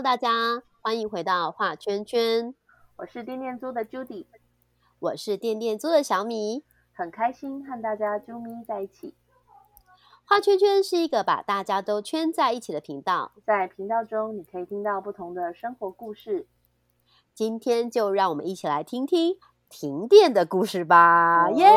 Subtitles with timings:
[0.00, 2.54] Hello，大家欢迎回到画圈圈。
[2.96, 4.24] 我是店店租的 Judy，
[4.98, 9.14] 我是店店租的小米，很开心和大家啾咪在一起。
[10.24, 16.48] 画圈圈是一个把大家都圈在一起的频道，在频道中你可以听到不同的生活故事。
[17.34, 19.36] 今天就让我们一起来听听
[19.68, 21.50] 停电的故事吧！
[21.50, 21.70] 耶，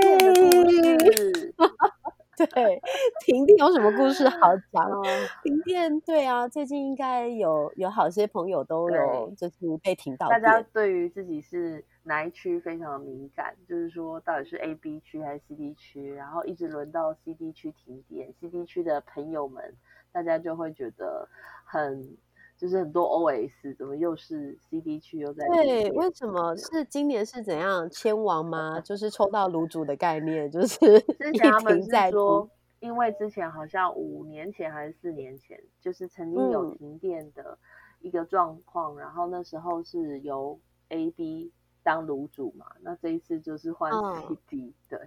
[0.00, 1.54] 停电的故事。
[2.54, 2.80] 对，
[3.20, 5.02] 停电有什么故事好讲？
[5.42, 10.28] 停电，对啊，最近应该有有好些朋友都有就是被停到。
[10.28, 19.74] 大家对于自己是哪一区非常的敏感，就是说到底是 A、B 区还是 C、D 区，然后一直轮到 C、D 区停电，C、D 区的朋友们，
[20.12, 21.28] 大家就会觉得
[21.64, 22.16] 很
[22.56, 25.44] 就是很多 OS，怎么又是 C、D 区又在？
[25.48, 28.80] 对，为什么是今年是怎样千王吗？
[28.80, 37.58] 就是抽到卤煮的概念，就 是之前他们在说，因为之前好像五年前还是四年前，就是曾经有停电的
[38.00, 40.58] 一个状况，然后那时候是由
[40.90, 41.50] A、B
[41.82, 44.98] 当卤煮嘛，那这一次就是换 C、D，对。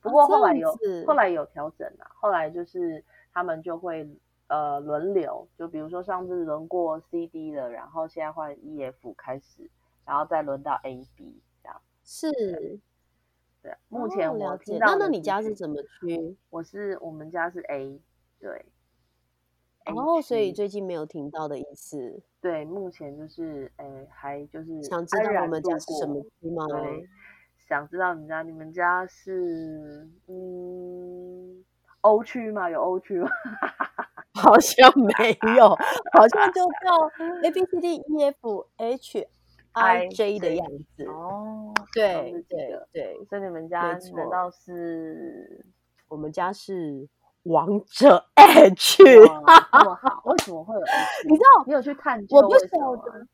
[0.00, 0.72] 不过后来有
[1.06, 4.08] 后来有调整了，后来就是他们就会。
[4.48, 9.70] 呃，轮流，就比如说上次轮过 C、D 了，然后现在换 E、F 开始，
[10.04, 11.80] 然后再轮到 A、B 这样。
[12.04, 12.30] 是，
[13.62, 13.74] 对。
[13.88, 16.36] 目前我听到，那那你家是什么区？
[16.50, 18.00] 我是我们家是 A，
[18.38, 18.66] 对。
[19.86, 22.22] 哦，所以最近没有听到的意思。
[22.40, 26.66] 对，目前就是诶，还就是想知道我们家是什么区吗？
[26.68, 27.08] 对，
[27.68, 31.64] 想知道你们家，你们家是嗯
[32.00, 32.68] O 区吗？
[32.70, 33.28] 有 O 区吗？
[34.34, 35.68] 好像没有，
[36.12, 37.10] 好像就叫
[37.42, 39.26] A B C D E F H
[39.72, 41.72] I J 的样子哦。
[41.92, 45.64] 对对对，所以你们家难道是？
[46.08, 47.08] 我们家是
[47.44, 49.02] 王者 H。
[49.26, 50.80] 好，为什么会有？
[51.28, 51.64] 你知道？
[51.66, 52.36] 你有去探究？
[52.36, 53.26] 我不晓得。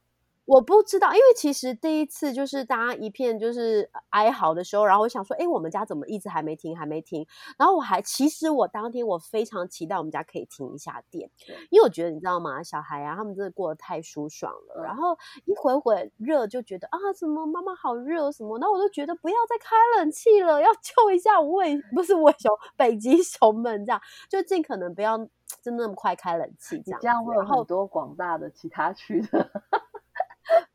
[0.50, 7.24] 我不知道，因为其实第一次就是大家一片就是哀嚎的时候，然后我想说，哎，我们家怎么一直还没停，还没停？
[7.56, 11.30] 然后我还其实我当天我非常期待我们家可以停一下电，
[11.70, 12.60] 因为我觉得你知道吗？
[12.64, 14.82] 小孩啊，他们真的过得太舒爽了。
[14.82, 18.58] 然后一回回热就觉得啊，什么妈妈好热什么？
[18.58, 25.16] 然后我就觉得不要再开冷气了，要救一下无尾不是无尾熊，北极熊们这样，就尽可能不要
[25.62, 26.98] 真的那么快开冷气这样。
[27.00, 29.48] 这样会有很多广大的其他区的。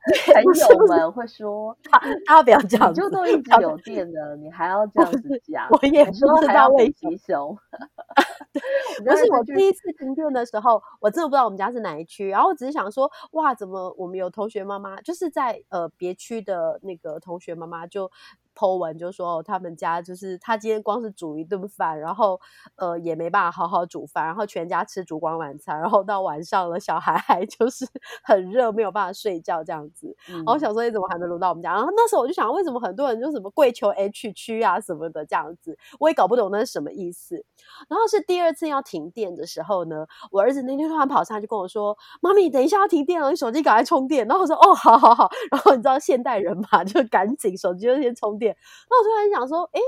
[0.34, 5.68] 朋友们会说：“他他不要这样，就都一直有电的，你还要这样子讲？
[5.72, 7.58] 我也不知道为什么。
[9.04, 12.30] 不是我第一次停电的时候，我真的不知道我们家是哪一区。
[12.30, 18.12] 然后我只是想说，哇，怎么我们有同学妈妈，就是在呃别区的那个同学妈妈就。”
[18.56, 22.40] Po 文就说他们家就是他今天光是煮一顿饭，然后
[22.78, 27.86] 呃也没办法好好煮饭，然后全家吃烛光晚餐，然后到晚上了小孩还 就是
[28.24, 30.16] 很热没有办法睡觉这样子。
[30.28, 31.74] 然后想说你怎么还没轮到我们家？
[31.74, 37.44] 然后那时候我就想为什么很多人就什么跪求 H 区啊什么的这样子，我也搞不懂那是什么意思。
[37.90, 48.45] 然后是第二次要停电的时候呢，我儿子那天突然跑上来就跟我说：“妈咪，等一下要停电了，你手机赶快充电。”然后我说：“哦，好好好。” 然后你知道现代人嘛，就赶紧手机就先充电。
[48.90, 49.80] 那我突然想说，哎，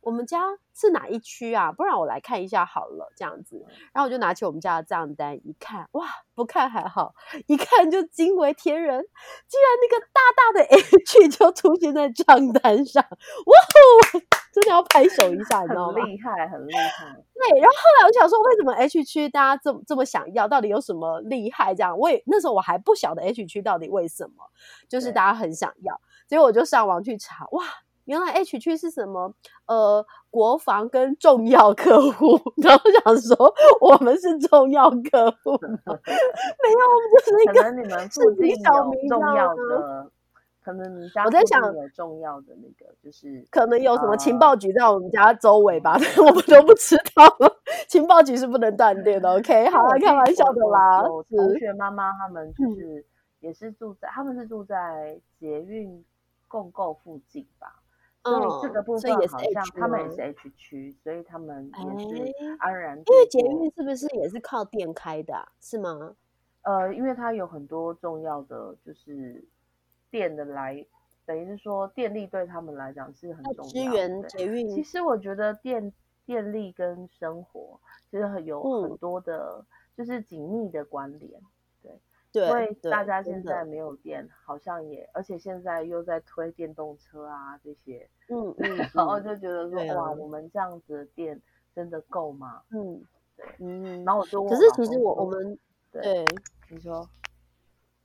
[0.00, 1.70] 我们家是哪一区啊？
[1.70, 3.64] 不然我来看一下好了，这样子。
[3.92, 7.14] 然后我就拿起我们家的账单一看，哇，不看还好，
[7.46, 14.20] 一看就惊为天人，居然那个大大的 H 就出现在账单上，哇，
[14.52, 16.04] 真的要拍手一下，你知道吗？
[16.04, 17.06] 厉害，很厉害。
[17.34, 20.46] 对，然后后来我想说，为什么 H 区大家这么这么想要？
[20.46, 21.74] 到底有什么厉害？
[21.74, 24.50] 这样，我也那时候我还不晓得 H 区到底为什么，
[24.88, 26.00] 就是大家很想要。
[26.28, 27.64] 所以我就上网去查，哇，
[28.04, 29.32] 原来 H 区是什么？
[29.66, 32.38] 呃，国防跟重要客户。
[32.62, 35.52] 然后想说，我们是重要客户？
[35.62, 40.10] 没有，我们就是一个可能你们附近有重要的，
[40.64, 47.24] 可能你家我在想有重要的那个，就是可能有什么情报局在我们家周围吧，但 我们都不知道。
[47.88, 49.30] 情报局是不能断电的。
[49.30, 51.02] OK，好了，开玩笑的啦。
[51.28, 53.04] 同学妈妈他们就是
[53.40, 56.04] 也是住在，他们是住在捷运。
[56.48, 57.76] 共购附近吧，
[58.24, 62.96] 所以这个部分好像他们也是 H 区，所以他们也是安然。
[62.96, 66.14] 因为捷运是不是也是靠电开的，是吗？
[66.62, 69.44] 呃，因为它有很多重要的就是
[70.10, 70.86] 电的来，
[71.26, 73.70] 等于是说电力对他们来讲是很重要。
[73.72, 75.92] 支援捷运，其实我觉得电
[76.24, 79.64] 电力跟生活其实很有很多的，
[79.96, 81.40] 就是紧密的关联。
[82.32, 91.40] 因为大家现在没有电，好像也，而且现在又在推电动车啊这些，嗯嗯，然后就觉得说哇，我们这样子的电
[91.74, 92.62] 真的够吗？
[92.70, 93.04] 嗯，
[93.36, 95.58] 对，嗯，然后我就可是其实我我们
[95.90, 96.24] 对，
[96.68, 97.06] 你说，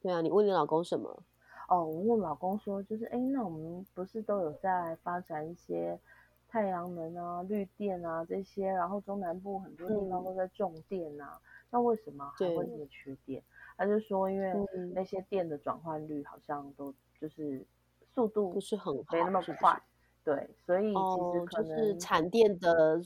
[0.01, 1.23] 对啊，你问你老公什么？
[1.69, 5.99] 哦，我问老公说，就是哎，那我们不是都有在发展一些
[6.47, 11.39] 太阳能啊、绿电啊这些，然后中南部很多地方都在种电啊，
[11.69, 13.43] 那为什么还会这么缺电？
[13.77, 14.51] 他就说，因为
[14.93, 17.65] 那些电的转换率好像都就是
[18.13, 19.81] 速度不是很没那么快，
[20.23, 22.99] 对，所以其实可能产电的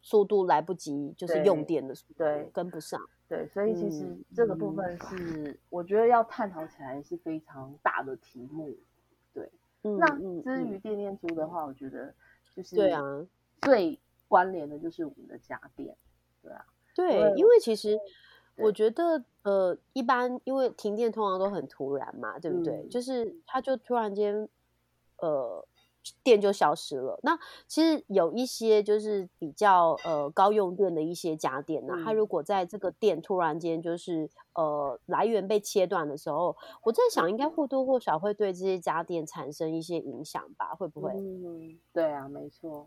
[0.00, 3.00] 速度来不及，就是用电的速度对跟不上。
[3.28, 4.04] 对，所以其实
[4.34, 8.76] 这个部分是我觉得要探讨起来是非常大的题目。
[9.32, 9.48] 对，
[9.82, 12.12] 那至于电电租的话，我觉得
[12.56, 13.00] 就是对啊，
[13.62, 13.96] 最
[14.26, 15.96] 关联的就是我们的家电，
[16.42, 16.66] 对啊，
[16.96, 17.96] 对，因为其实
[18.62, 22.86] 我觉得呃，一般因为停电通常都很突然嘛，对不对？
[22.88, 24.48] 就是它就突然间
[25.18, 25.64] 呃。
[26.24, 27.20] 电就消失了。
[27.22, 40.74] 那其实有一些就是比较呃高用电的一些家电呢，它如果在这个电突然间就是呃来源被切断的时候，我在想应该或多或少会对这些家电产生一些影响吧？
[40.74, 41.12] 会不会？
[41.12, 42.86] 嗯，对啊，没错。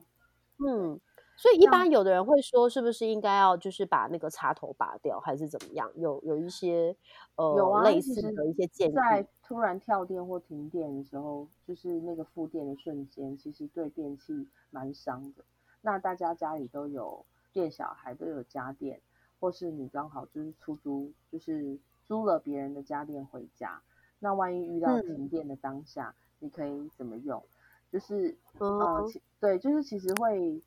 [0.57, 0.99] 嗯。
[1.35, 5.91] 所以一般有的人会说，是不是应该要就是把那个插头拔掉，还是怎么样？
[5.95, 6.95] 有有一些
[7.35, 8.93] 呃有类似的一些建议。
[8.93, 15.43] 在突然跳电或停电的时候，就是那个复电的瞬间，其实对电器蛮伤的。
[15.81, 19.01] 那大家家里都有电小孩，都有家电，
[19.39, 23.81] 或是你刚好就是出租，就是租了别人的家电回家，
[24.19, 27.43] 那万一遇到停电的当下，你可以怎么用？
[27.91, 29.03] 就是呃，
[29.39, 30.61] 对，就是其实会。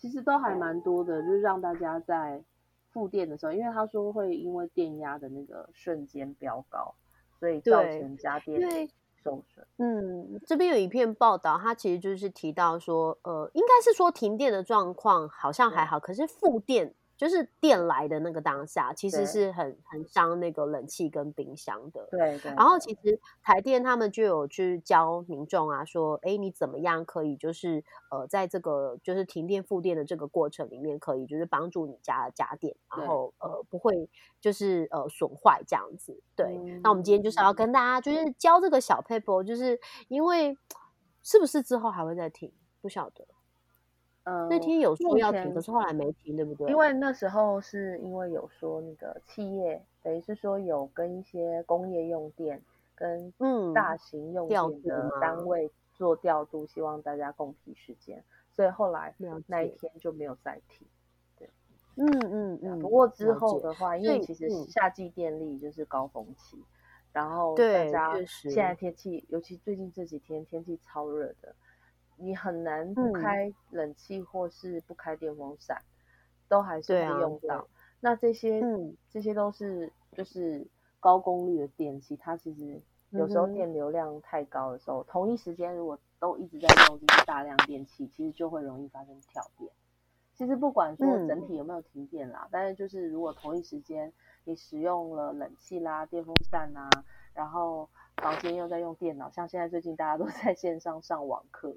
[0.00, 2.42] 其实都还蛮多的，就是让大家在
[2.90, 6.94] 复电的时候，因为他说会因为电压的那个瞬间飙高，
[7.38, 8.88] 所以造成家电
[9.22, 9.66] 受损。
[9.76, 16.94] 嗯，这边有一篇报道，它其实就是提到说，呃，应该是说停电的状况好像还好，可是复电。
[17.20, 22.08] 就是电来的那个当下，其实是很很伤那个冷气跟冰箱的。
[22.10, 22.50] 对对。
[22.52, 34.08] 然后其实台电他们就有去教民众啊，说，哎，你怎么样可以就是呃，在这个就是停电复电的这个过程里面，可以就是帮助你家的家电，然后呃不会
[34.40, 36.18] 就是呃损坏这样子。
[36.34, 36.56] 对。
[36.82, 39.78] 那我们今天就是要跟大家就是教这个小 paper，就是
[40.08, 40.56] 因为
[41.22, 42.50] 是不是之后还会再停？
[42.80, 43.26] 不晓得。
[44.22, 46.70] 那天有说要停，可是后来没停，对不对？
[46.70, 52.62] 因为那时候是因为有说那个企业，等于是说有跟一些工业用电
[52.94, 58.22] 跟嗯大型用电的单位做调度，希望大家共体时间，
[58.54, 59.14] 所以后来
[59.46, 60.86] 那一天就没有再停。
[61.36, 61.48] 对，
[61.96, 62.78] 嗯嗯嗯。
[62.78, 66.62] 不过之后的话，因为其实夏季电力就是高峰期，
[67.12, 71.54] 然后大家现在天气，尤其最近这几天天气超热的。
[72.20, 75.82] 你很难不开冷气或是不开电风扇，
[76.48, 77.66] 都还是会用到。
[78.00, 78.62] 那这些，
[79.10, 80.66] 这些都是就是
[81.00, 82.80] 高功率的电器，它其实
[83.10, 89.70] 有时候电流量太高的时候，同一时间如果都一直在用这些大量电器，其实就会容易发生跳电。
[90.34, 94.10] 其实不管说整体有没有停电啦，但是就是如果同一时间
[94.44, 96.88] 你使用了冷气啦、电风扇啊，
[97.34, 101.76] 然后房间又在用电脑，像现在最近大家都在线上上网课。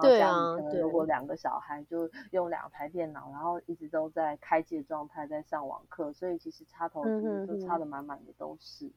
[0.00, 7.02] 对啊，如果两个小孩就用两台电脑，然后一直都在开机的状态在上网课，所以其实插头
[7.46, 8.90] 就插的满满的都是。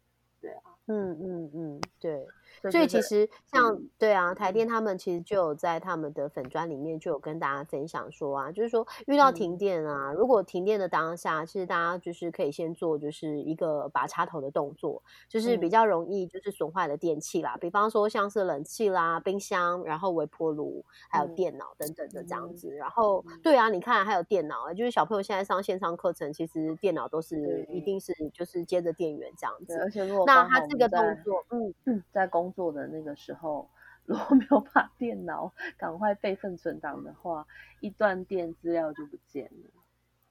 [0.43, 2.27] 对啊，嗯嗯嗯，对，
[2.69, 3.81] 所以其实像。
[3.97, 22.69] 对啊，台电他们其实就有在他们的粉砖里面就有跟大家分享说啊，就是说遇到停电啊，如果停电的当下，其实大家就是可以先做就是一个拔插头的动作，就是比较容易就是损坏的电器啦，比方说像是冷气啦、冰箱，然后微波炉，还有电脑等等的这样子。
[22.75, 31.45] 然后对啊，你看还有电脑，就是小朋友现在上线上课程，其实电脑都是一定是就是接着电源这样子，而且如果那他这个动作，
[31.85, 33.69] 嗯，在工作的那个时候，
[34.05, 37.45] 如果没有把 电脑赶快备份存档的话，
[37.79, 39.69] 一断电资料就不见了。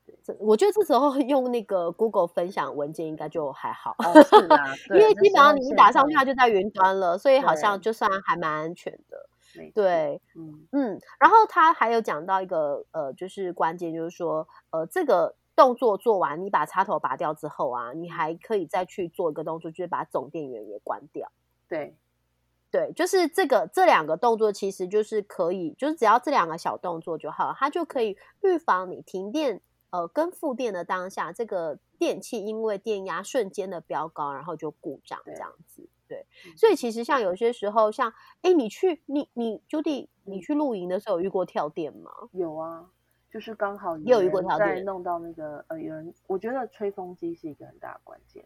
[0.04, 3.94] 对，我觉得这时候用那个 Google 分享文件应该就还好，
[4.25, 9.28] 是啊， 因为基本上你一打上去它就在云端了，所以好像就算还蛮安全的。
[9.75, 15.35] 对，嗯嗯，然后他还有讲到一个呃，就是关键就是说，呃，这个。
[15.54, 21.30] 动作做完，你把插头拔掉之后啊，你还可以再去做一个动作，就是把总电源也关掉。
[21.68, 21.97] 对，
[22.71, 35.88] 对，就是这个这两个动作，其实就是可以，就是只要这两个小动作就好，它就可以预防你停电呃跟复电的当下，这个电器因为电压瞬间的飙高，然后就故障这样子。
[36.09, 42.11] 对，所以其实像有些时候，像哎，你去你你 Judy，你去露营的时候有遇过跳电吗？
[42.32, 42.90] 有啊。
[43.33, 48.45] 就是刚好也有一过跳电，弄到那个呃，有人我觉得吹风机是一个很大的关键。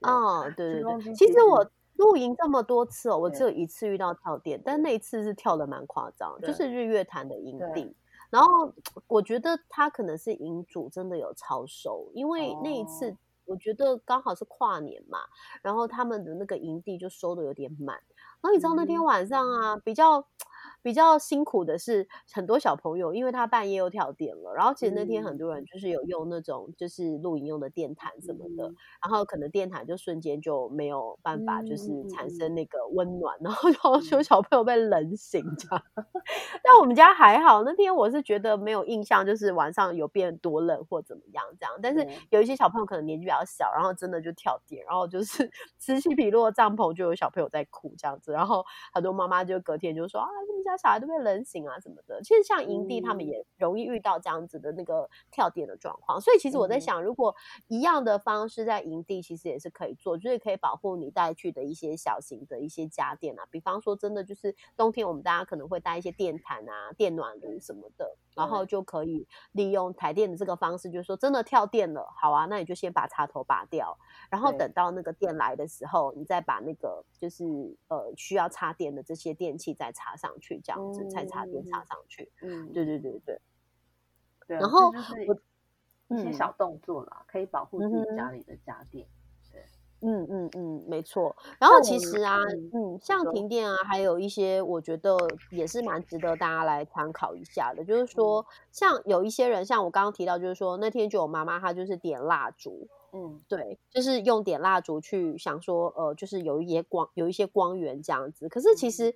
[0.00, 7.94] 哦，对对对，其实我露营这么多次哦，我只有一次遇到跳电，但那一次是跳的蛮夸张，就是日月潭的营地。
[8.28, 8.74] 然后
[9.06, 15.20] 我觉得他可能是营主真的有超收，因为那一次我觉得刚好是跨年嘛，
[15.62, 17.96] 然后他们的那个营地就收的有点满。
[18.40, 20.26] 然后你知道那天晚上啊，比较。
[20.82, 24.52] 比较辛苦的是很多小朋友，因为他半夜又跳电了。
[24.54, 28.64] 然后其实那天很多人就是有用那种就是露营用的电毯什么的，
[29.02, 35.84] 然后可能电毯就瞬间就没有办法就是产生那个温暖，然后就有小朋友被冷醒这样。
[36.64, 41.72] 但我们家还好，那天我是觉得没有印象，就是晚上有变多冷或怎么样这样。
[41.80, 45.48] 但是有一些小朋友可能年纪比较小，然后真的就跳电，然后就是
[45.78, 48.32] 此起彼落帐篷就有小朋友在哭这样子。
[48.32, 50.71] 然后很多妈妈就隔天就说啊，你们家。
[50.76, 57.34] 小孩都被冷醒啊什么的，其实像营地他们也容易遇到这样子的那个跳电的状况，所以其实我在想，如果
[57.68, 68.16] 一样的方式在营地，其实也是可以做，就是可以保护你带去的一些小型的一些家电啊，比方说真的就是冬天我们大家可能会带一些电毯啊、电暖炉什么的。
[68.34, 73.96] 然后就可以利用台电的这个方式，就是说真的跳电了，好啊，那你就先把插头拔掉，
[74.30, 77.44] 然后等到那个电来的时候，你再把那个就是
[77.88, 82.30] 呃需要插电的这些电器再插上去，这样子再插电插上去。
[82.42, 83.40] 嗯，对对对对。
[84.46, 84.92] 对，然后
[86.08, 89.06] 一些小动作啦，可以保护自己家里的家电。
[89.06, 89.21] 嗯
[90.02, 91.34] 嗯嗯嗯，没错。
[91.58, 92.36] 然后其实啊，
[92.72, 95.16] 嗯，像停电啊，还有一些我觉得
[95.50, 97.84] 也是蛮值得大家来参考一下的。
[97.84, 108.48] 就是说，像有一些人，像我刚刚提到，就是说那天就有妈妈她就是点蜡烛，嗯，对，就是用点蜡烛去想说，呃，就是有一些光，有一些光源这样子。
[108.48, 109.14] 可是其实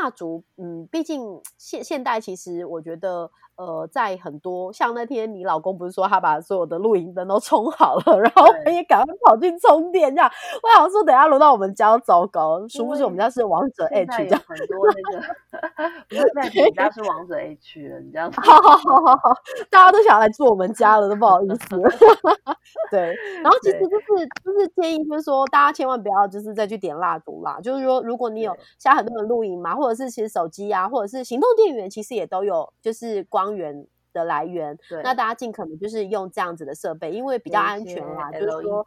[0.00, 3.30] 蜡烛，嗯，毕竟现现代其实我觉得。
[3.58, 10.30] 呃，在很多像那天你老公不是说他把所有的露营灯都充好了，然后我也赶快跑去充电，这样
[10.62, 19.34] 我想说等下轮到我们家糟糕，殊不知我们家是王者 H 这样很多那个， 不是在你家是王者 H 了，你这样好好好好好，
[19.68, 21.82] 大家都想来住我们家了，都不好意思。
[22.92, 23.12] 对，
[23.42, 33.47] 然后其实就是就是建议就是说大家千万不要就是再去点蜡烛啦，就是说如果你有像很多人露营嘛，或者是其实手机啊，或者是行动电源，其实也都有就是光。
[33.56, 38.32] 源的来源，那大家尽可能就是用这样子的设备，因为比较安全啦。
[38.32, 38.84] 就是说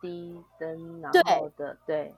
[0.57, 2.15] 灯，然后的对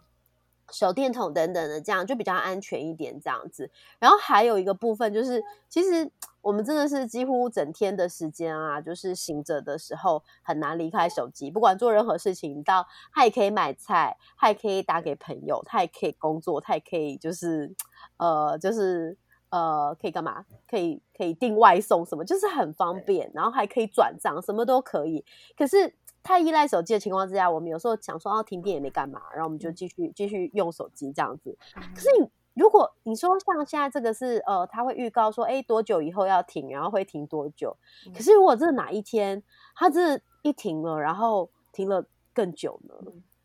[0.72, 3.20] 手电筒等等的，这样就比较安全一点。
[3.20, 3.70] 这样子，
[4.00, 6.10] 然后还有一个部分就是，其实
[6.42, 17.76] 我们真的是几乎整天的时间啊，就是醒着的时候很难离开手机，不管做任何事情，到他也可以买菜，他也可以打给朋友，他也可以工作，他也可以就是
[18.18, 19.18] 呃，就是。
[19.54, 20.44] 呃，可以干嘛？
[20.68, 25.24] 可以可以订外送什么，就是很方便，然后还可以转账，什么都可以。
[25.56, 25.94] 可是
[26.24, 31.56] 太依赖手机的情况之下，我们有时候想说，哦，停电也没干嘛，然后我们就继续继续用手机这样子。
[31.94, 37.78] 可是你如果你说像现在这个是呃，他会预告说，哎，多久以后要停，然后会停多久？
[38.12, 39.44] 可是如果这哪一天
[39.76, 42.96] 他这一停了，然后停了更久呢？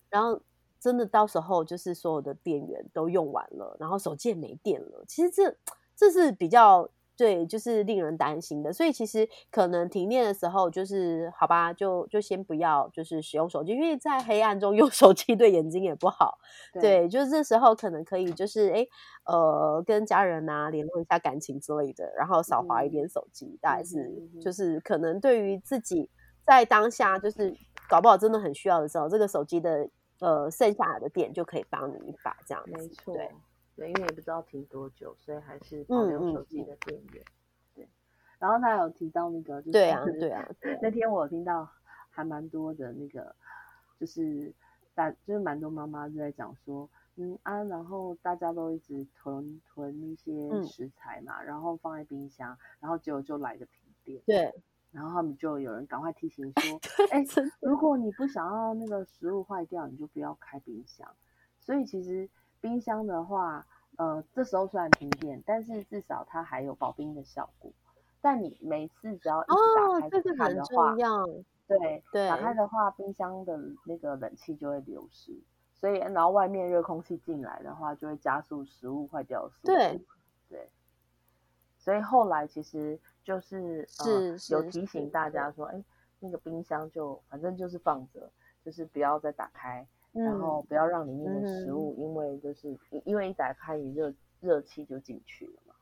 [0.09, 0.41] 然后
[0.79, 5.55] 真的到时候就是所有的电源都用完了，然后手机也没电了，其实这。
[5.99, 8.71] 这是比较对，就是令人担心的。
[8.71, 16.37] 所以其实可能停电的时候，就是好吧，就就先不要，就是使用手机，因为在黑暗中 用手机对眼睛也不好。
[16.79, 18.87] 对，就是这时候可能可以，就是哎，
[19.25, 24.09] 呃，跟家人啊联络一下感情之类的，然后少划一点手机，大概是
[24.41, 26.09] 就是可能对于自己
[26.47, 27.53] 在当下，就是
[27.89, 29.89] 搞不好真的很需要的时候，这个手机的
[30.21, 33.29] 呃剩下的电就可以帮你一把，这样没错，对。
[33.79, 37.23] 对，因为也不知道停多久，所以还是保留手机的电源。
[37.73, 37.87] 对，
[38.37, 40.45] 然后他有提到那个，对啊， 对啊，
[40.81, 41.65] 那天我听到
[42.09, 43.33] 还蛮多的那个，
[43.97, 44.53] 就是
[44.93, 54.21] 大就是蛮多妈妈就在讲说，嗯啊，然后大家都一直囤囤一些食材嘛，然后放在冰箱，然后结果就来个停电。
[54.25, 54.53] 对，
[54.91, 56.81] 然后他们就有人赶快提醒 说，
[57.11, 57.23] 哎，
[57.61, 61.09] 如果你不想要那个食物坏掉，你就不要开冰箱。
[61.61, 62.29] 所以其实。
[62.61, 63.65] 冰箱的话，
[63.97, 67.71] 呃，这时候虽然停电，但是至少它还有保冰的效果。
[68.21, 70.93] 但你每次只要一打开看的话，
[71.67, 75.39] 对对，打开的话，冰箱的那个冷气就会流失，
[75.73, 79.73] 所以然后外面热空气进来的话，就会加速食物坏掉的速度。
[79.73, 80.05] 对
[80.49, 80.69] 对，
[81.77, 85.81] 所以后来其实就是是有提醒大家说，哎，
[86.19, 88.29] 那个冰箱就反正就是放着，
[88.65, 89.87] 就是不要再打开。
[90.13, 95.75] 然后不要让里面的食物，因为就是因为一打开，你热热气就进去了嘛。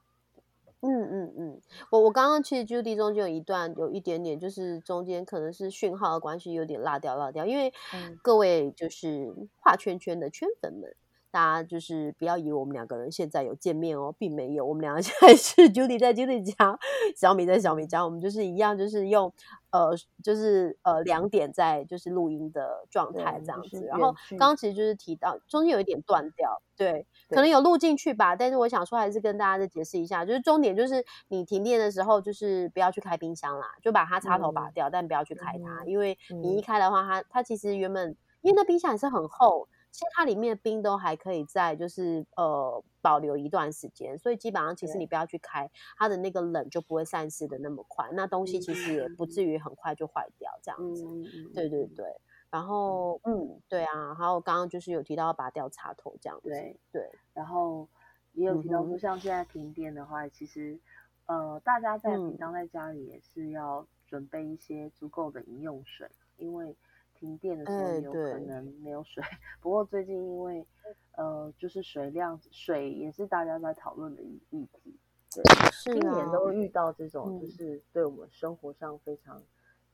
[0.81, 7.73] 嗯嗯嗯，我我刚刚其实 Judy 中间有一段有一点点，就是中间可能是讯号的关系，有点落掉落掉，因为
[8.21, 10.95] 各位就是画圈圈的圈粉们。
[11.37, 14.65] 大家就是不要以为我们两个人现在有见面哦，并没有。
[14.65, 16.79] 我们两个现在是 Judy 在 Judy 家，
[17.15, 19.31] 小米在小米家，我们就是一样，就是用
[19.69, 19.91] 呃，
[20.23, 23.85] 就是呃两点在就是录音的状态这样子。
[23.85, 28.35] 然后刚刚其实就是提到中间有一点断掉，对，可能有录进去吧。
[28.35, 39.67] 但是我想说还是跟大家再解释一下，就是重点就是你停电的时候，就是不要去开冰箱啦，就把它插头拔掉，但不要去开它，因为你一开的话，它它其实原本因为那冰箱也是很厚。
[39.97, 51.03] 其实它里面的冰都还可以在，就是呃保留一段时间，所以基本上其实你不要去开它的那个冷就不会散失的那么快，那东西其实也不至于很快就坏掉这样子。
[51.51, 52.05] 对对对，
[52.51, 56.49] 然后嗯对啊，还有刚刚就是有提到要拔掉插头这样子。
[56.49, 57.89] 对对，然后
[58.33, 60.79] 也有提到说像现在停电的话，其实
[61.25, 66.75] 呃大家在平常在家里也是要准备一些足够的饮用水，因为。
[67.19, 69.23] 停电的时候有可能没有水，
[69.61, 70.65] 不过最近因为
[71.13, 74.95] 呃，就是水量水也是大家在讨论的议议题，
[75.33, 75.43] 对，
[75.83, 79.41] 今年都会遇到这种就是对我们生活上非常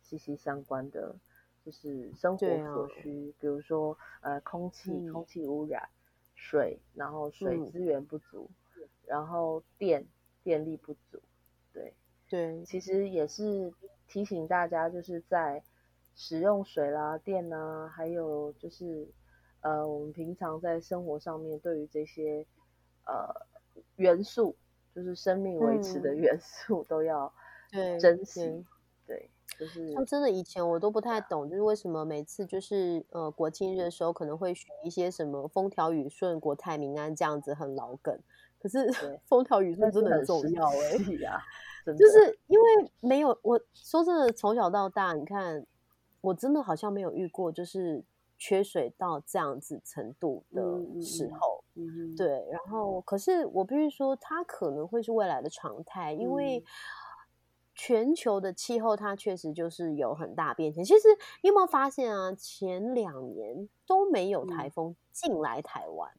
[0.02, 1.16] 息息相关的，
[1.66, 5.88] 就是生活所需，比如说呃空气空气污染、
[6.36, 8.50] 水，然后水资源不足，
[9.06, 10.06] 然后电
[10.44, 11.22] 电力不足，
[11.72, 11.94] 对
[12.30, 13.74] 对，其实也是
[14.08, 15.64] 提醒大家就是在。
[16.16, 19.08] 使用水啦、电啊，还有就是，
[19.62, 22.46] 呃，我们平常在生活上面对于这些
[23.06, 23.34] 呃
[23.96, 24.56] 元素，
[24.94, 27.34] 就是生命维持的元素，都要
[28.00, 28.64] 珍惜。
[29.08, 29.30] 对，
[29.60, 38.18] 就是像真的以前我都不太懂，就是为什么每次就是呃国庆日的时候可能会许一些什么风调雨顺、国泰民安这样子很老梗，
[38.60, 38.88] 可是
[39.26, 41.42] 风调雨顺真的很重要哎呀，
[41.98, 42.66] 就是因为
[43.00, 45.66] 没有我说真的，从小到大你看。
[46.24, 48.02] 我真的好像没有遇过，就是
[48.38, 50.62] 缺水到这样子程度的
[51.02, 51.62] 时候，
[52.16, 52.48] 对。
[52.50, 56.64] 然后，可是我必须说，它可能会是未来的常态，因为
[57.76, 60.86] 全球的气候它确实就是有很大变迁。
[60.86, 61.10] 其实
[61.42, 62.32] 你有没有发现啊？
[62.32, 66.10] 前两年都没有台风进来台湾。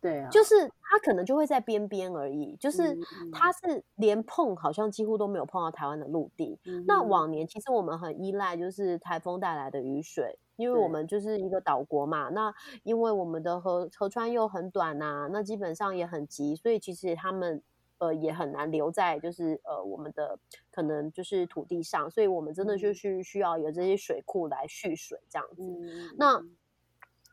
[0.00, 2.96] 对啊，就是它可能就会在边边而已，就是
[3.32, 6.58] 它是连碰好像几乎都没有碰到台湾的陆地。
[6.86, 12.28] 那往年其实我们很依赖就是台风带来的雨水，因为我们就是一个岛国嘛。
[12.28, 17.60] 那因为我们的河河川又很短呐，那基本上也很急，所以其实他们
[17.98, 20.38] 呃也很难留在就是呃我们的
[20.70, 25.62] 可能就是土地上，所以我们真的就是需要有这些水库来蓄水这样子。
[26.16, 26.40] 那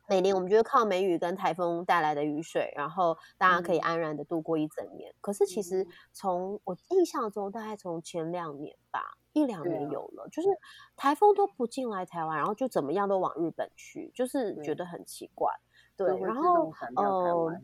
[0.07, 5.11] 每年我们就会靠梅雨跟台风带来的雨水，然后大家可以安然的度过一整年。
[5.19, 10.49] 可是其实从我印象中，大概从前两年吧，一两年有了，就是
[10.95, 15.51] 台风都不进来台湾，然后就怎么样都往日本去，就是觉得很奇怪。
[15.97, 17.59] 对，然后呃，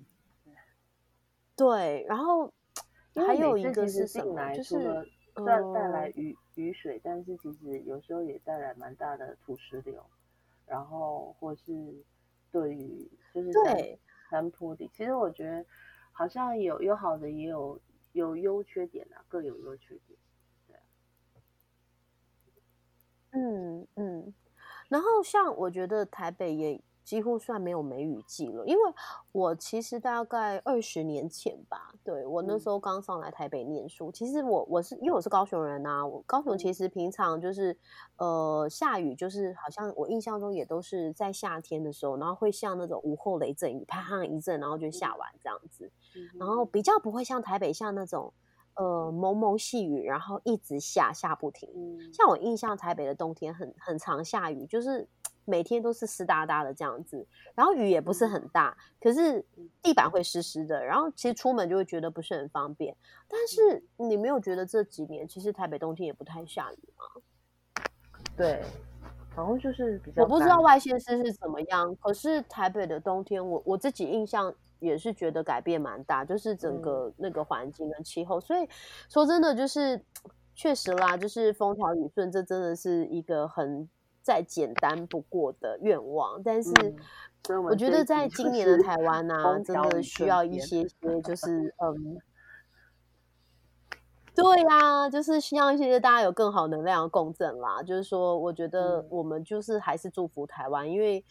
[1.55, 2.51] 对， 然后
[3.15, 4.51] 还有一个是什么？
[4.55, 5.07] 就是
[5.45, 10.03] 带带来雨雨水，但是其实有时候也带来蛮大的土石流，
[10.65, 12.03] 然后或是。
[12.51, 13.97] 对于就是山
[14.29, 15.65] 山坡地，其实我觉得
[16.11, 17.79] 好像有有好的，也有
[18.11, 20.19] 有优缺点啊，各有优缺点。
[20.67, 20.75] 对，
[23.31, 24.33] 嗯嗯，
[24.89, 26.81] 然后像我觉得台北也。
[27.03, 28.81] 几乎算没有梅雨季了，因为
[29.31, 34.11] 我其实大概二十年前吧，对我那时候刚上来台北念书。
[34.11, 37.75] 其实我我是因为我是高雄人呐，我高雄其实平常就是
[38.17, 45.91] 呃下雨，就是好像我印象中也都是在夏天的时候，然后会像那种午后雷阵雨，啪啪一阵，然后就下完这样子。
[46.37, 48.31] 然后比较不会像台北像那种
[48.75, 51.69] 呃蒙蒙细雨，然后一直下下不停。
[52.13, 55.07] 像我印象台北的冬天很很常下雨，就是。
[55.45, 57.25] 每天都是湿哒哒的这样子，
[57.55, 59.43] 然后雨也不是很大，可是
[59.81, 62.95] 地板会湿湿的，然后其实出门就会觉得不是很方便。
[63.27, 67.83] 但是你没有觉得这几年其实台北冬天也不太下雨吗？
[68.37, 68.63] 对，
[69.35, 70.21] 好像就是比较……
[70.23, 78.39] 我不知道外县市是怎么样，可是台北的冬天，我我自己印象也是觉得改变蛮大，就是整个那个环境跟气候。
[78.39, 78.69] 所以
[79.09, 79.99] 说真的就是
[80.53, 83.89] 确实啦，就是风调雨顺，这真的是一个很。
[84.21, 86.71] 再简单不过的愿望，但是
[87.63, 92.17] 我觉得在今年的 台湾呢，真的需要一些 些，就是嗯，
[94.35, 97.81] 对呀，就是需要一些大家有更好能量的共振啦。
[97.83, 101.23] 就是说，我觉得我们就是还是祝福台湾，因为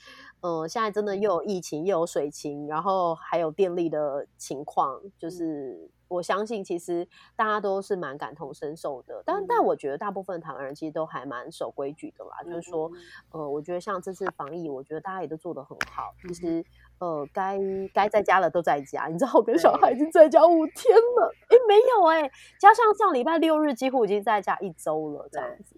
[0.43, 9.23] 嗯，现在真的又有疫情，又有水情，然后还有电力的情况，就是我相信其实大家都是蛮感同身受的。
[9.25, 12.43] 但但我觉得大部分台湾人其实都还蛮守规矩的啦。
[12.45, 12.91] 就是说，
[13.31, 16.13] 呃，我觉得像这次防疫，我觉得大家也都做得很好。
[16.29, 16.65] 其实，
[16.99, 17.59] 呃，该
[17.95, 19.07] 该在家的都在家。
[19.07, 21.33] 你知道，我跟小孩已经在家五天了。
[21.49, 25.77] 哎，没有哎，加上上礼拜六日几乎已经在家一周了，这样子。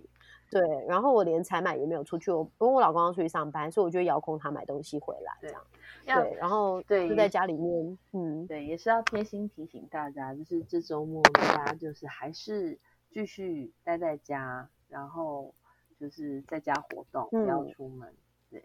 [0.50, 5.62] 对，然后我连采买也没有出去，我因为我老公要出去上班，所以我就遥控他买东西回来这样。
[6.04, 12.78] 对，然后对就在家里面，嗯，对，也是要贴心提醒大家，就是这周末大家就是还是
[13.10, 15.54] 继续待在家，然后
[15.98, 18.12] 就是在家活动，不要出门，
[18.50, 18.64] 对，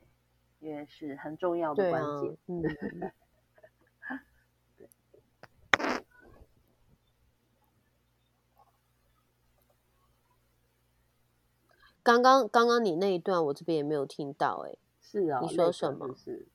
[0.60, 2.38] 因为是很重要的关键。
[2.47, 2.63] 嗯。
[12.04, 16.15] 刚刚刚刚你那一段我这边也没有听到哎，是啊，你说什么？
[16.15, 16.47] 是，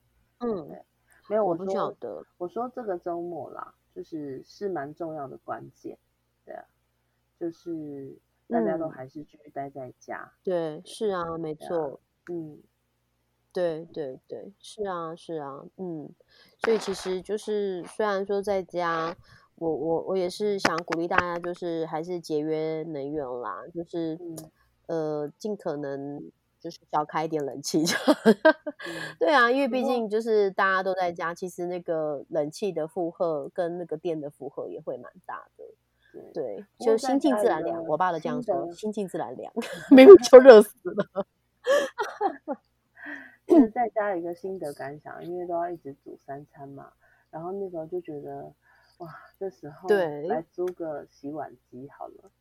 [0.43, 0.83] 嗯，
[1.29, 2.23] 没有，我不晓得。
[2.37, 5.97] 我说这个周末啦，就是是蛮重要的关键，
[6.45, 6.65] 对啊，
[7.39, 10.31] 就是大家都还是继续待在家。
[10.43, 12.61] 对，是啊，没错，嗯，
[13.51, 16.09] 对对对，是啊是啊，嗯，
[16.63, 19.15] 所以其实就是虽然说在家，
[19.55, 24.19] 我我我也是想鼓励大家，就是还是节约能源啦，就是。
[24.85, 26.29] 呃，尽可能
[26.63, 27.93] 就是少开一点冷气，就
[29.19, 35.65] 对啊，因为毕竟就是大家都在家，其实那个冷气的负荷跟那个电的负荷也会蛮大的。
[36.33, 37.83] 对，就心静自然凉。
[37.85, 39.51] 我爸都这样说，心静自然凉，
[39.91, 41.27] 明明就热死了。
[43.45, 46.93] 就是在家一个心得感想，因为都要一直煮三餐嘛，
[47.29, 48.53] 然后那时候就觉得，
[48.99, 52.31] 哇，这时候来租个洗碗机好了。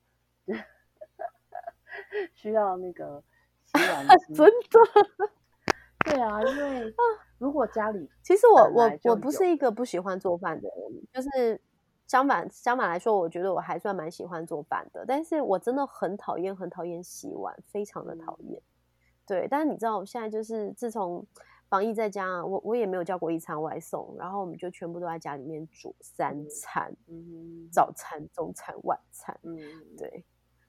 [2.35, 3.23] 需要那个
[4.35, 5.31] 真的。
[6.05, 6.95] 对啊，因为
[7.39, 11.61] 如果家里，其实我我我不是一个不喜欢做饭的人，就是
[12.09, 15.05] 相反相反来说，我觉得我还算蛮喜欢做饭的。
[15.07, 18.61] 但是我真的很讨厌很讨厌洗碗，非常的讨厌。
[19.27, 21.25] 对，但是你知道，我现在就是自从
[21.69, 29.57] 防疫在家，我我也没有叫过一餐外送，然后我们就全部都在家里面煮三餐，嗯，早餐、中餐、晚餐，嗯，
[29.97, 30.25] 对。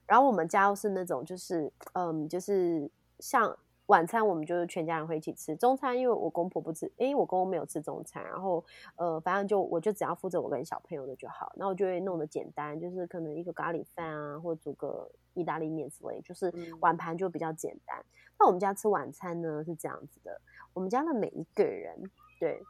[0.06, 2.90] 然后我们家又是那种，就是嗯，就是
[3.20, 5.56] 像晚餐，我们就是全家人会一起吃。
[5.56, 8.22] 中餐，因为我公婆不吃，因为我公公没有吃中餐。
[8.24, 8.64] 然后
[8.96, 11.52] 呃，反正就我就只要负责我跟小朋友的就好。
[11.56, 18.04] 那我就会弄得简单，就是可能一个咖喱饭啊，或煮个意大利面之类，就是碗盘就比较简单。
[18.38, 20.40] 那我们家吃晚餐呢是这样子的，
[20.72, 22.62] 我们家的每一个人对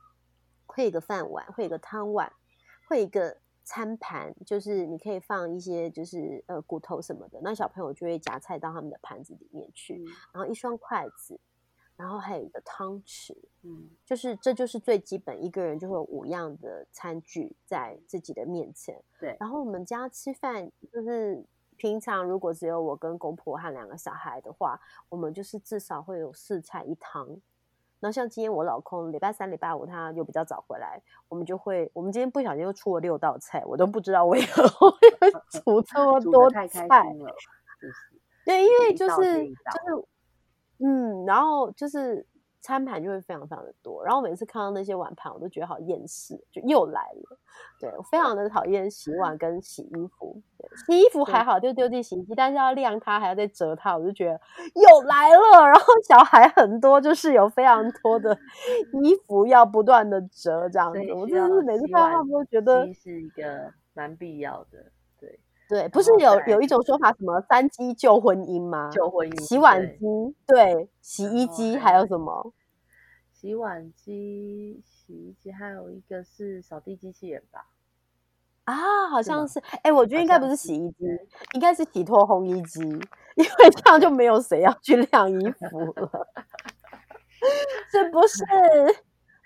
[0.66, 2.32] 会一个饭碗，会一个汤碗，
[2.88, 3.38] 会一个。
[3.64, 11.40] 餐盘就是你可以放一些就是呃骨头什么的，那小朋友就会夹菜到他们的盘子里面去，然后一双筷子，
[11.96, 19.02] 然后还有一个汤匙，嗯，就是这就是最基本，一个人就会有五样的餐具在自己的面前。
[19.18, 21.42] 对，然后我们家吃饭就是
[21.76, 27.40] 平常如果只有我跟公婆和两个小孩的话，我们就是至少会有四菜一汤。
[28.04, 34.98] 然后像今天我老公礼拜三、礼拜五他又比较早回来，我们就会，我们今天不小心又出了六道菜，我都不知道为何会
[35.50, 37.34] 煮这么多菜了。
[38.44, 40.06] 对，因为就是就是，
[40.80, 42.26] 嗯，然后就是。
[42.64, 47.38] 餐盘就会非常非常的多，然后每次看到那些碗盘，我都觉得好厌世，就又来了。
[47.78, 50.40] 对我非常的讨厌洗碗跟洗衣服，
[50.86, 54.40] 洗衣服还好就丢进洗衣机，但是要晾它还要再折它，我就觉得
[54.74, 55.36] 又来了。
[55.68, 58.34] 然后小孩很多，就是有非常多的
[59.04, 64.86] 衣服要不断的折这样子，我真的是每次看到他们都觉得是一个蛮必要的。
[65.68, 68.90] 对对，不是有有一种说法，什么三机救婚姻吗？
[68.90, 70.04] 救婚姻，洗碗机，
[70.46, 72.52] 对，洗衣机，还有什么？
[73.32, 77.66] 洗碗机、洗衣机，还有一个是扫地机器人吧？
[78.64, 79.60] 啊，好像是。
[79.82, 81.04] 哎，我觉得应该不是洗衣机，
[81.52, 86.10] 应该是洗脱烘衣机，因为这样就没有谁要去晾衣服了，
[87.92, 88.42] 是不是？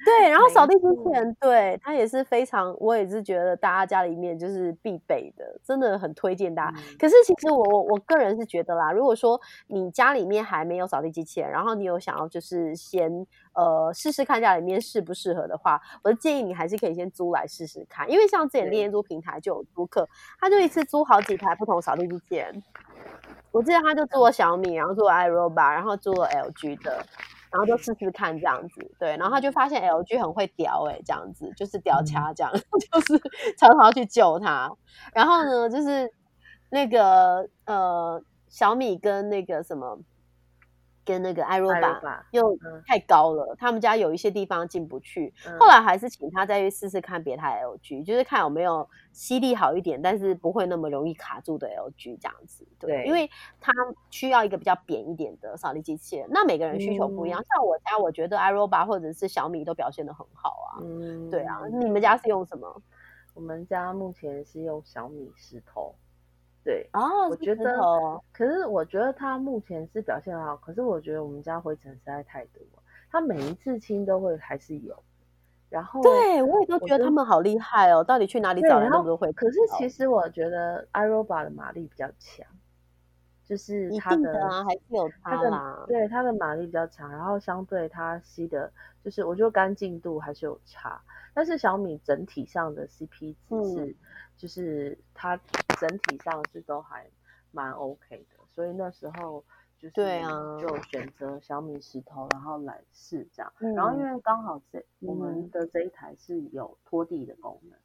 [0.05, 6.77] 对，然后扫地机器人，对它也是非常，我也是觉得大家家里面就是必备的，真的很推荐大家。
[6.99, 20.09] 可是其实我我我个人是觉得啦，如果说你家里面还没有扫地机器人，然后你有想要就是先呃试试看家里面适不适合的话，我建议你还是可以先租来试试看，因为像之前猎租平台就有租客，
[20.41, 22.63] 他就一次租好几台不同扫地机器人，
[23.51, 27.05] 我记得他就租了小米，然后租了 iRobot，然后租了 LG 的。
[27.51, 32.53] 然后就试试看这样子，对，然后他就发现 LG 很会屌，哎，这样子就是屌掐这样，
[32.93, 33.21] 就是
[33.57, 34.71] 常常去救他。
[35.15, 36.13] 然后呢，就是
[36.71, 39.99] 那个呃小米跟那个什么
[41.09, 42.55] 跟那个艾若巴又
[42.87, 45.33] 太高了，他们家有一些地方进不去。
[45.59, 52.69] 后来还是请他再去试试看别台 LG，就是看有没有吸力好一点，但是不会那么容易卡住的 LG 这样子。
[52.79, 53.73] 对，因为他
[54.11, 56.29] 需要一个比较扁一点的扫地机器人。
[56.31, 60.83] 那每个人需求不一样，像我家，我觉得艾若巴或者是小米都表现的很好啊。
[60.83, 62.83] 嗯，对啊，你们家是用什么？
[63.33, 65.95] 我们家目前是用小米石头。
[66.69, 67.81] 对哦，我觉得，
[68.31, 72.61] 可是我觉得他目前是表现好，可是我觉得我们家灰尘实在太多，
[73.11, 74.95] 他每一次清都会还是有。
[75.71, 79.35] 然后，对我也都觉得他们好厉害哦，到底去哪里找来那么多灰尘？
[79.35, 82.47] 可是其实我觉得 iRobot 的马力比较强，
[83.49, 88.71] 就是它的啊，还是有它的，对它的马力比较强，然后相对它吸的，
[89.03, 91.01] 就是我觉得干净度还是有差。
[91.33, 93.97] 但是小米整体上的 CP 值是。
[94.39, 95.37] 就是它
[95.81, 97.11] 整体上是都还
[97.51, 99.45] 蛮 OK 的，所以那时候
[99.81, 100.31] 就是对啊，
[100.61, 103.53] 就选择小米石头，然后来试这样。
[103.75, 107.77] 然后因为刚好这我们的这一台是有拖地的功能，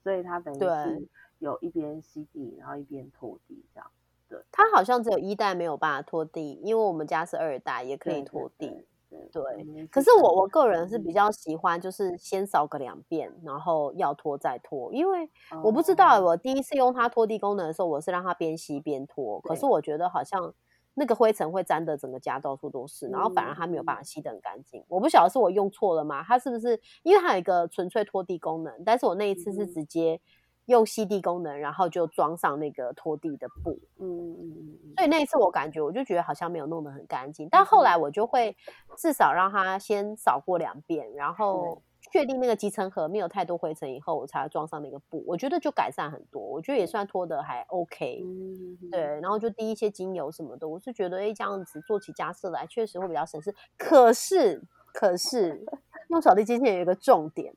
[0.00, 1.08] 所以它等于是
[1.40, 3.90] 有一边吸地，然后一边拖地这样。
[4.28, 8.86] 对，它好像只有一代没有办法拖地，因为我们家是二代，也可以拖地。
[9.32, 9.42] 对，
[9.90, 15.30] 可是我我个人是比较喜欢，就是先扫个两遍，然后要拖再拖，因为
[15.62, 20.52] 我不知道我第一次用它拖地功能的时候，我是让它边吸边拖，可是我觉得好像
[20.94, 24.84] 那个灰尘会沾的整个家到处都是，然后反而它没有办法吸得很干净。
[24.88, 26.22] 我不晓得是我用错了吗？
[26.22, 28.84] 它是不是因为它有一个纯粹拖地功能？
[28.84, 30.20] 但是我那一次是直接。
[30.66, 37.48] 用吸地功能，然后就装上那个拖地的布，嗯嗯嗯所以那一次我感觉，我就觉得好像没有弄得很干净。
[37.50, 38.56] 但后来我就会
[38.96, 45.22] 至少让它先扫过两遍，然后确定那个集成盒没有太多灰尘以后，我才装上那个布。
[45.26, 48.22] 我觉得就改善很多，我觉得也算拖得还 OK。
[48.24, 53.54] 嗯，对，然后就滴一些精油什么的，我是觉得哎这样子做起家事来确实会比较省事。
[53.76, 55.64] 可是，可是
[56.10, 57.54] 用扫地机器人有一个重点。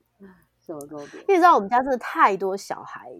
[0.78, 3.10] 因为你知道我们家真的太多小孩，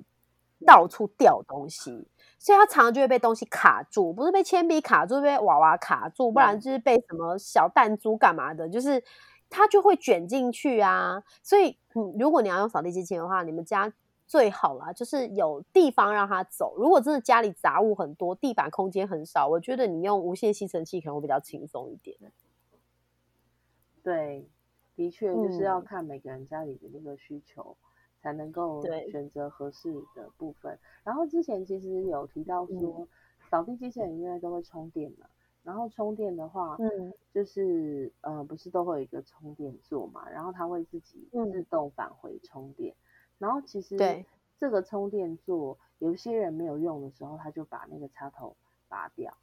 [0.67, 2.07] 到处掉东西，
[2.39, 9.03] 所以他常常就会被东西卡住，不是被铅笔卡住，被娃娃卡住，不然就是被什么小弹珠干嘛的，就是
[9.49, 11.23] 他就会卷进去啊。
[11.43, 13.93] 所以，嗯，如果你要用扫地机器人的话，你们家
[14.27, 16.77] 最好啦，就是有地方让它走。
[16.77, 22.17] 如果真的家里杂物很多，地板空间很少，我觉得你用无线吸尘器可能会比较轻松一点。
[24.03, 24.49] 对。
[25.01, 27.75] 的确，就是要看每个人家里的那个需求，
[28.21, 30.79] 才能够选择合适的部分。
[31.03, 33.09] 然后之前其实有提到说，
[33.49, 35.27] 扫地机器人因为都会充电嘛，
[35.63, 42.95] 然后充电的话，嗯，就是呃，不是都会有一个充电座嘛，然后它会自己自动返回充电。
[43.39, 43.97] 然后其实
[44.59, 48.55] 这个充电座，有些人没有用的时候，他就把那个插头
[48.87, 49.35] 拔掉。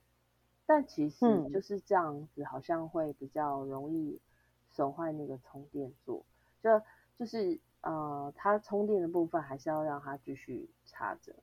[0.68, 4.20] 但其实就是这样子，好像会比较容易。
[4.78, 6.24] 损坏那个充电座，
[6.62, 6.70] 就
[7.18, 11.34] 就是呃，它充电的部分还是要让它继续插着，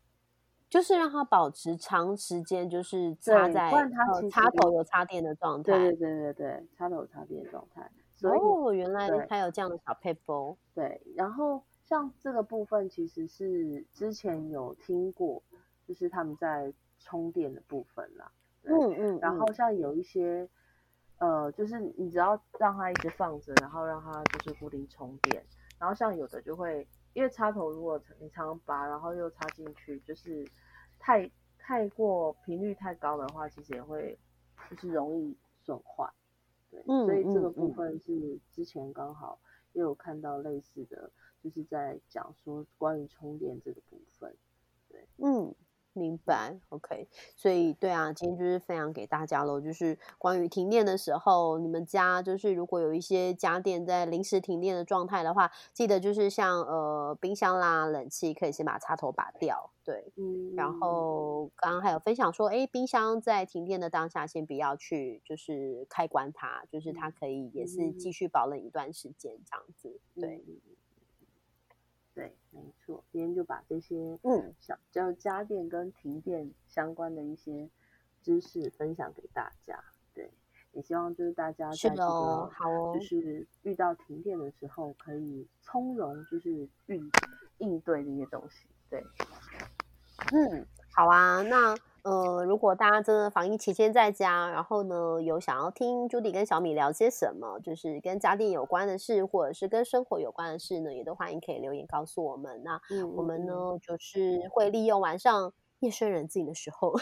[0.70, 5.72] 就是让它保持长时间就是插在，不然它插头有插电的状态。
[5.72, 7.90] 对对对对对，插头有插电状态。
[8.22, 10.56] 哦，原来它有这样的小配包。
[10.72, 15.42] 对，然后像这个部分其实是之前有听过，
[15.88, 18.30] 就是他们在充电的部分啦。
[18.62, 19.18] 嗯嗯。
[19.18, 20.48] 然后像有一些。
[21.18, 25.46] 呃，就是你只要让它一直放着，然后让它就是固定充电，
[25.78, 30.44] 然后像有的就会，因为插头如果你常拔，然后又插进去，就是
[30.98, 34.18] 太太过频率太高的话，其实也会
[34.70, 36.12] 就是容易损坏，
[36.70, 39.40] 对，所以这个部分是之前刚好
[39.72, 41.10] 也有看到类似的，
[41.42, 44.36] 就是在讲说关于充电这个部分，
[44.88, 45.54] 对，嗯。
[45.94, 70.24] 明白，OK，所以对啊，今天就是分享给大家喽，就是关于停电的时候，你们家就是如果有一些家电在临时停电的状态的话，记得就是像呃冰箱啦、冷气，可以先把插头拔掉，对，嗯，然后刚刚还有分享说，哎，冰箱在停电的当下，先不要去就是开关它，就是它可以也是继续保冷一段时间这样子，对。
[70.24, 70.44] 对，
[72.54, 77.68] 没错，今天就把这些嗯，小叫家电跟停电相关的一些
[78.22, 79.82] 知识分享给大家。
[80.14, 80.30] 对，
[80.72, 87.10] 也希望就是大家在这个好哦，就是遇到停电的时候，可以从容就是应
[87.58, 88.66] 应对这些东西。
[88.88, 89.04] 对，
[90.32, 91.76] 嗯，好啊，那。
[92.04, 102.62] 呃，如果大家真的防疫期间在家，然后呢有想要听朱迪跟小米聊些什么，就是跟家电有关的事，或者是跟生活有关的事呢，也都欢迎可以留言告诉我们。
[102.62, 102.78] 那
[103.16, 105.52] 我们呢就是会利用晚上。
[105.84, 106.94] 夜深人静的时候，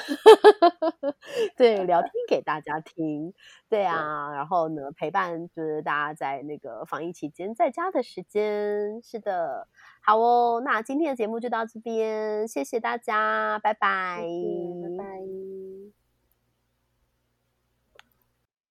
[1.57, 3.33] 对，聊天给大家听，
[3.69, 9.69] 对啊，然后呢，陪伴就是大家在那个防疫期间在家的时间，是的，
[10.03, 14.19] 好哦，那今天的节目就到这边，谢谢大家，拜拜，
[14.99, 15.05] 拜。
[15.05, 16.02] 拜。